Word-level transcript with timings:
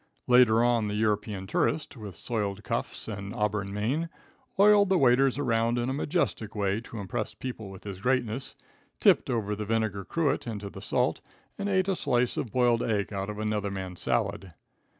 Later 0.25 0.63
on 0.63 0.87
the 0.87 0.95
European 0.95 1.45
tourist, 1.45 1.95
with 1.95 2.15
soiled 2.15 2.63
cuffs 2.63 3.07
and 3.07 3.35
auburn 3.35 3.71
mane, 3.71 4.09
ordered 4.57 4.89
the 4.89 4.97
waiters 4.97 5.37
around 5.37 5.77
in 5.77 5.91
a 5.91 5.93
majestic 5.93 6.55
way, 6.55 6.81
to 6.81 6.97
impress 6.97 7.35
people 7.35 7.69
with 7.69 7.83
his 7.83 8.01
greatness, 8.01 8.55
tipped 8.99 9.29
over 9.29 9.55
the 9.55 9.63
vinegar 9.63 10.03
cruet 10.03 10.47
into 10.47 10.71
the 10.71 10.81
salt 10.81 11.21
and 11.59 11.69
ate 11.69 11.87
a 11.87 11.95
slice 11.95 12.35
of 12.35 12.51
boiled 12.51 12.81
egg 12.81 13.13
out 13.13 13.29
of 13.29 13.37
another 13.37 13.69
man's 13.69 14.01
salad. 14.01 14.55